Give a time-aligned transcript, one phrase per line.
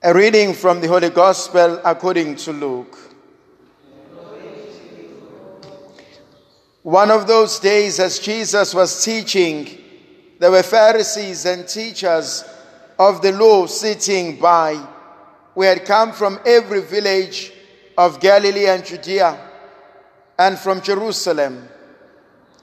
[0.00, 2.96] A reading from the Holy Gospel according to Luke.
[6.84, 9.76] One of those days, as Jesus was teaching,
[10.38, 12.44] there were Pharisees and teachers
[12.96, 14.80] of the law sitting by,
[15.56, 17.52] who had come from every village
[17.96, 19.36] of Galilee and Judea
[20.38, 21.68] and from Jerusalem.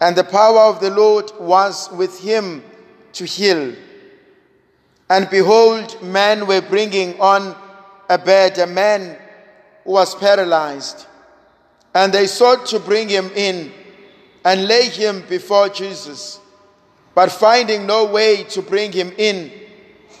[0.00, 2.62] And the power of the Lord was with him
[3.14, 3.74] to heal.
[5.08, 7.54] And behold, men were bringing on
[8.08, 9.16] a bed a man
[9.84, 11.06] who was paralyzed.
[11.94, 13.72] And they sought to bring him in
[14.44, 16.40] and lay him before Jesus.
[17.14, 19.50] But finding no way to bring him in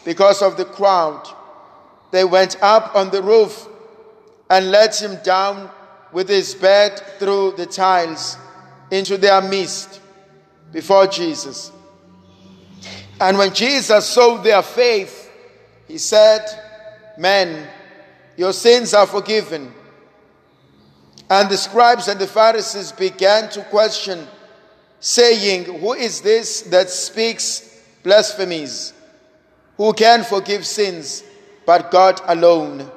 [0.04, 1.28] because of the crowd,
[2.10, 3.68] they went up on the roof
[4.48, 5.70] and let him down
[6.12, 8.38] with his bed through the tiles
[8.90, 10.00] into their midst
[10.72, 11.72] before Jesus.
[13.20, 15.30] And when Jesus saw their faith,
[15.88, 16.44] he said,
[17.16, 17.66] Men,
[18.36, 19.72] your sins are forgiven.
[21.30, 24.26] And the scribes and the Pharisees began to question,
[25.00, 28.92] saying, Who is this that speaks blasphemies?
[29.76, 31.24] Who can forgive sins
[31.64, 32.90] but God alone?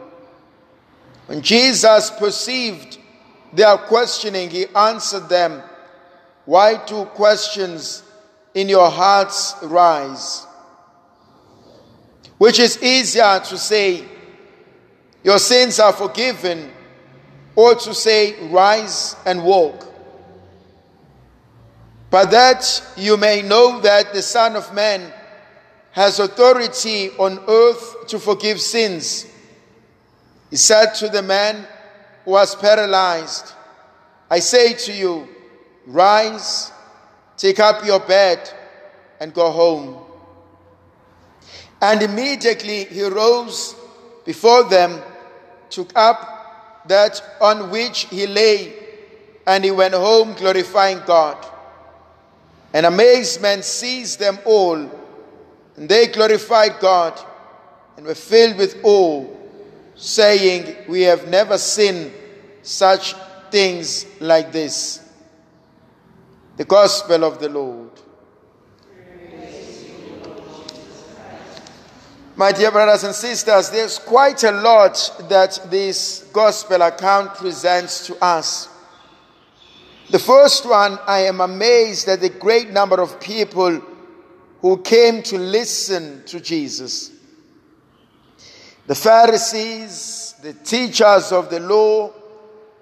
[1.27, 2.97] When Jesus perceived
[3.53, 5.61] their questioning, he answered them,
[6.45, 8.03] Why do questions
[8.59, 10.45] in your hearts rise?
[12.37, 14.05] Which is easier to say,
[15.23, 16.71] Your sins are forgiven,
[17.55, 19.85] or to say, Rise and walk?
[22.09, 25.13] But that you may know that the Son of Man
[25.91, 29.25] has authority on earth to forgive sins
[30.49, 31.67] he said to the man
[32.25, 33.53] who was paralyzed,
[34.29, 35.27] I say to you,
[35.85, 36.71] rise,
[37.39, 38.51] take up your bed,
[39.19, 39.97] and go home.
[41.81, 43.75] And immediately he rose
[44.25, 45.01] before them,
[45.69, 48.73] took up that on which he lay,
[49.47, 51.37] and he went home glorifying God.
[52.73, 54.75] And amazement seized them all,
[55.75, 57.19] and they glorified God
[57.97, 59.25] and were filled with awe
[59.95, 62.11] saying, We have never seen
[62.61, 63.13] such
[63.49, 65.08] things like this.
[66.59, 67.91] The Gospel of the Lord.
[72.35, 78.21] My dear brothers and sisters, there's quite a lot that this Gospel account presents to
[78.21, 78.67] us.
[80.09, 83.81] The first one, I am amazed at the great number of people
[84.59, 87.09] who came to listen to Jesus.
[88.85, 92.11] The Pharisees, the teachers of the law,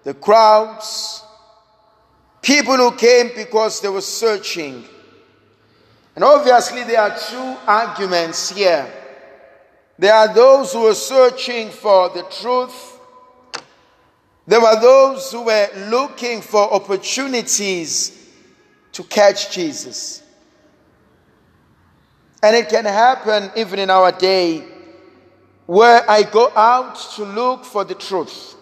[0.03, 1.21] the crowds,
[2.41, 4.83] people who came because they were searching.
[6.15, 8.91] And obviously, there are two arguments here.
[9.99, 12.99] There are those who were searching for the truth.
[14.45, 18.31] There were those who were looking for opportunities
[18.93, 20.23] to catch Jesus.
[22.41, 24.63] And it can happen even in our day
[25.65, 28.55] where I go out to look for the truth,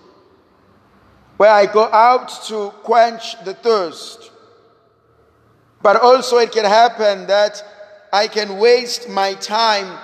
[1.37, 4.31] where I go out to quench the thirst.
[5.81, 7.63] But also, it can happen that
[8.11, 9.99] I can waste my time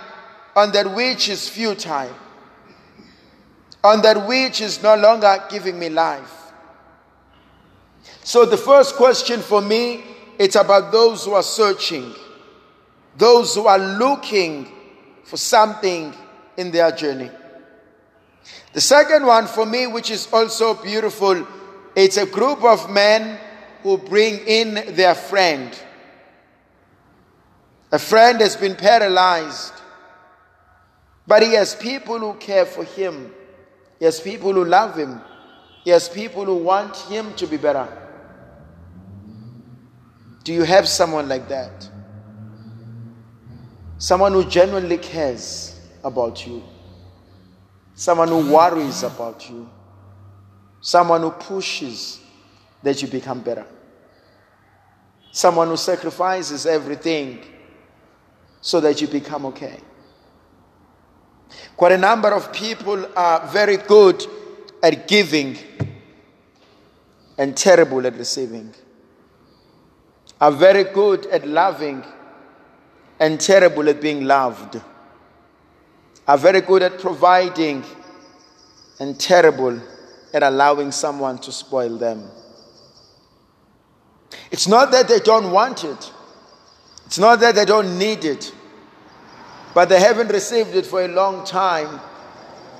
[0.55, 2.13] on that which is futile,
[3.83, 6.51] on that which is no longer giving me life.
[8.23, 10.03] So, the first question for me
[10.37, 12.15] it's about those who are searching,
[13.15, 14.67] those who are looking
[15.23, 16.13] for something
[16.57, 17.29] in their journey.
[18.74, 21.46] The second one for me, which is also beautiful,
[21.96, 23.40] it's a group of men
[23.84, 25.78] who bring in their friend.
[27.91, 29.74] A friend has been paralyzed,
[31.28, 33.34] but he has people who care for him.
[34.00, 35.22] He has people who love him.
[35.84, 37.88] He has people who want him to be better.
[40.44, 41.90] Do you have someone like that?
[43.97, 46.64] Someone who genuinely cares about you,
[48.01, 49.69] someone who worries about you,
[50.81, 52.19] someone who pushes
[52.81, 53.63] that you become better,
[55.31, 57.45] someone who sacrifices everything
[58.59, 59.77] so that you become okay.
[61.77, 64.25] Quite a number of people are very good
[64.81, 65.59] at giving
[67.37, 68.73] and terrible at receiving,
[70.39, 72.03] are very good at loving
[73.19, 74.81] and terrible at being loved
[76.31, 77.83] are very good at providing
[79.01, 79.78] and terrible
[80.33, 82.25] at allowing someone to spoil them.
[84.49, 86.11] It's not that they don't want it,
[87.05, 88.53] it's not that they don't need it,
[89.73, 91.99] but they haven't received it for a long time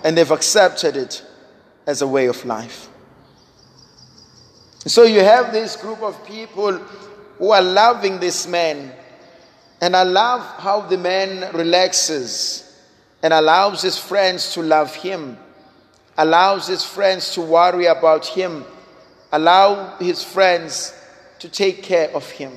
[0.06, 1.22] and they've accepted it
[1.86, 2.88] as a way of life.
[4.86, 6.78] So you have this group of people
[7.38, 8.94] who are loving this man,
[9.82, 12.70] and I love how the man relaxes
[13.24, 15.38] and allows his friends to love him,
[16.18, 18.66] allows his friends to worry about him,
[19.32, 20.94] allow his friends
[21.40, 22.52] to take care of him.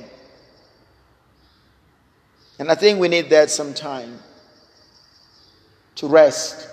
[2.57, 4.19] And I think we need that sometime
[5.95, 6.69] to rest,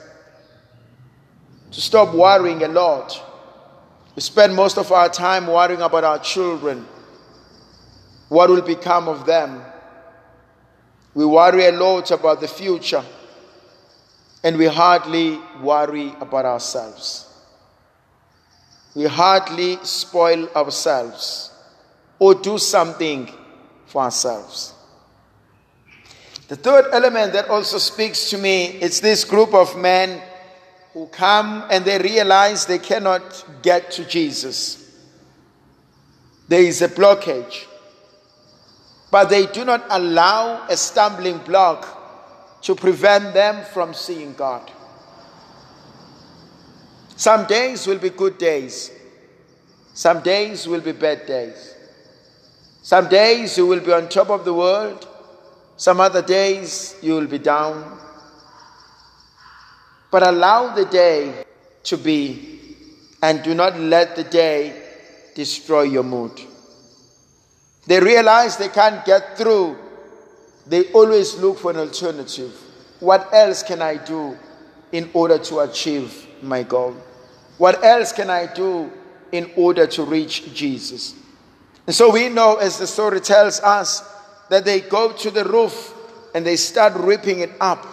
[1.70, 3.20] to stop worrying a lot.
[4.14, 6.86] We spend most of our time worrying about our children,
[8.28, 9.62] what will become of them.
[11.14, 13.04] We worry a lot about the future,
[14.44, 17.28] and we hardly worry about ourselves.
[18.94, 21.50] We hardly spoil ourselves
[22.18, 23.30] or do something
[23.86, 24.74] for ourselves.
[26.48, 30.20] The third element that also speaks to me is this group of men
[30.92, 34.78] who come and they realize they cannot get to Jesus.
[36.48, 37.64] There is a blockage,
[39.10, 42.01] but they do not allow a stumbling block
[42.62, 44.70] to prevent them from seeing God.
[47.16, 48.90] Some days will be good days,
[49.94, 51.76] some days will be bad days.
[52.82, 55.06] Some days you will be on top of the world,
[55.76, 57.98] some other days you will be down.
[60.10, 61.44] But allow the day
[61.84, 62.76] to be,
[63.22, 64.82] and do not let the day
[65.34, 66.40] destroy your mood.
[67.86, 69.78] They realize they can't get through,
[70.66, 72.52] they always look for an alternative.
[73.00, 74.38] What else can I do
[74.92, 76.96] in order to achieve my goal?
[77.58, 78.90] What else can I do
[79.32, 81.14] in order to reach Jesus?
[81.86, 84.08] And so we know, as the story tells us,
[84.50, 85.94] that they go to the roof
[86.34, 87.86] and they start ripping it up,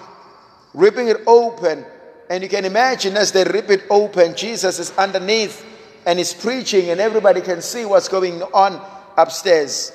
[0.74, 1.86] ripping it open.
[2.30, 5.66] And you can imagine as they rip it open, Jesus is underneath
[6.06, 8.80] and is preaching, and everybody can see what's going on
[9.18, 9.92] upstairs.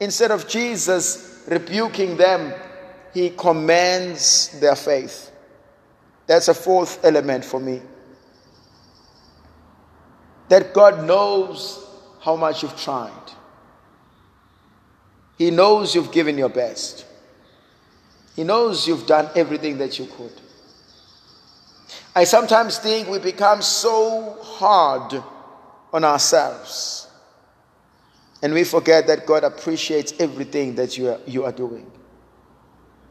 [0.00, 2.52] Instead of Jesus rebuking them,
[3.14, 5.30] he commands their faith.
[6.26, 7.80] That's a fourth element for me.
[10.48, 11.84] That God knows
[12.20, 13.12] how much you've tried.
[15.38, 17.04] He knows you've given your best.
[18.34, 20.32] He knows you've done everything that you could.
[22.14, 25.22] I sometimes think we become so hard
[25.92, 27.05] on ourselves
[28.42, 31.90] and we forget that God appreciates everything that you are, you are doing.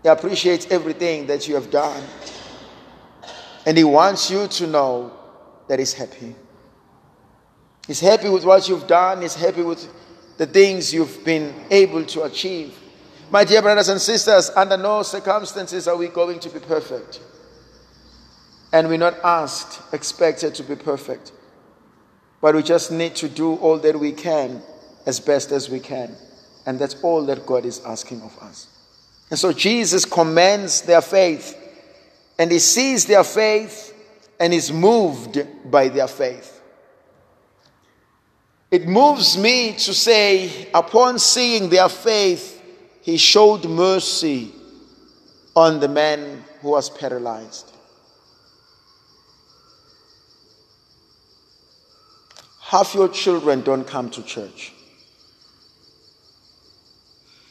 [0.03, 2.03] He appreciates everything that you have done.
[3.65, 5.11] And He wants you to know
[5.67, 6.35] that He's happy.
[7.87, 9.91] He's happy with what you've done, He's happy with
[10.37, 12.77] the things you've been able to achieve.
[13.31, 17.21] My dear brothers and sisters, under no circumstances are we going to be perfect.
[18.71, 21.31] And we're not asked, expected to be perfect.
[22.41, 24.61] But we just need to do all that we can
[25.05, 26.15] as best as we can.
[26.65, 28.67] And that's all that God is asking of us.
[29.29, 31.57] And so Jesus commends their faith,
[32.37, 33.93] and He sees their faith
[34.39, 36.61] and is moved by their faith.
[38.71, 42.61] It moves me to say, upon seeing their faith,
[43.01, 44.51] he showed mercy
[45.55, 47.71] on the man who was paralyzed.
[52.59, 54.73] Half your children don't come to church.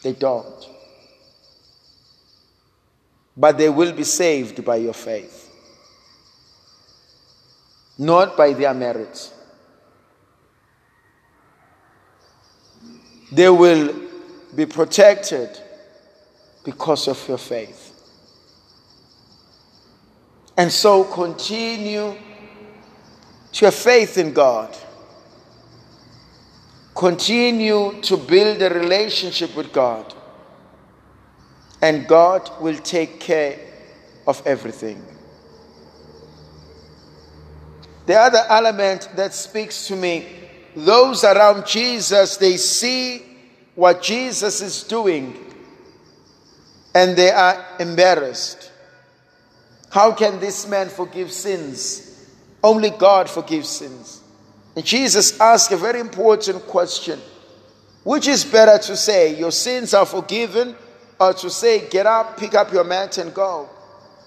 [0.04, 0.68] They don't.
[3.34, 5.50] But they will be saved by your faith,
[7.99, 9.32] not by their merits.
[13.32, 13.94] They will
[14.54, 15.58] be protected
[16.64, 17.90] because of your faith.
[20.56, 22.14] And so continue
[23.52, 24.76] to have faith in God.
[26.94, 30.14] Continue to build a relationship with God.
[31.82, 33.58] And God will take care
[34.26, 35.04] of everything.
[38.06, 40.26] The other element that speaks to me
[40.76, 43.22] those around Jesus, they see
[43.74, 45.36] what Jesus is doing
[46.94, 48.72] and they are embarrassed.
[49.90, 52.28] How can this man forgive sins?
[52.62, 54.24] Only God forgives sins.
[54.83, 57.21] Jesus asked a very important question
[58.02, 60.75] Which is better to say, Your sins are forgiven,
[61.21, 63.69] or to say, Get up, pick up your mat, and go?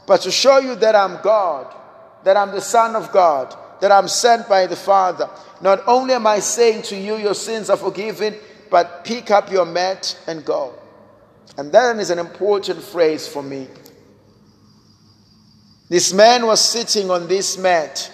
[0.06, 1.75] But to show you that I'm God,
[2.24, 5.30] that I'm the Son of God, that I'm sent by the Father.
[5.62, 8.36] Not only am I saying to you, your sins are forgiven,
[8.72, 10.74] but pick up your mat and go.
[11.58, 13.68] And that is an important phrase for me.
[15.89, 18.12] This man was sitting on this mat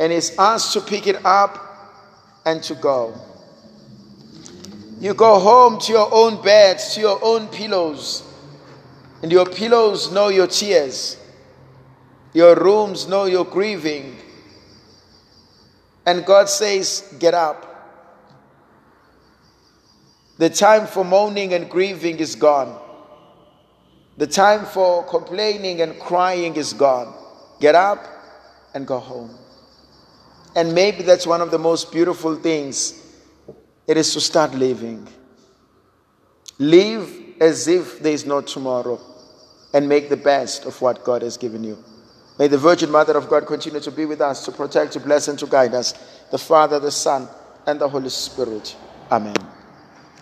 [0.00, 1.58] and it's us to pick it up
[2.46, 3.14] and to go.
[4.98, 8.24] You go home to your own beds, to your own pillows,
[9.22, 11.18] and your pillows know your tears.
[12.32, 14.16] Your rooms know your grieving.
[16.06, 17.66] And God says, Get up.
[20.38, 22.80] The time for moaning and grieving is gone.
[24.16, 27.14] The time for complaining and crying is gone.
[27.60, 28.06] Get up
[28.74, 29.39] and go home.
[30.54, 33.06] And maybe that's one of the most beautiful things.
[33.86, 35.06] It is to start living.
[36.58, 37.08] Live
[37.40, 39.00] as if there is no tomorrow
[39.72, 41.78] and make the best of what God has given you.
[42.38, 45.28] May the Virgin Mother of God continue to be with us, to protect, to bless,
[45.28, 45.92] and to guide us.
[46.30, 47.28] The Father, the Son,
[47.66, 48.74] and the Holy Spirit.
[49.10, 49.59] Amen.